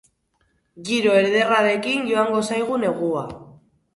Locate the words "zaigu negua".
2.47-3.29